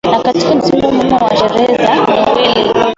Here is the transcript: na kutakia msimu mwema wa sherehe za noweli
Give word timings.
na 0.07 0.17
kutakia 0.17 0.55
msimu 0.55 0.91
mwema 0.91 1.17
wa 1.17 1.35
sherehe 1.37 1.77
za 1.77 1.95
noweli 1.95 2.73